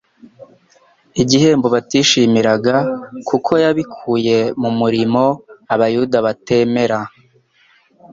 igihembo 1.21 1.67
batishimiraga 1.75 2.75
kuko 3.27 3.51
yabikuye 3.63 4.37
mu 4.61 4.69
murimo 4.79 5.23
abayuda 5.73 6.17
batemera, 6.25 6.99